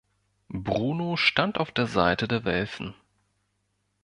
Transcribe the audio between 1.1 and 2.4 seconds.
stand auf der Seite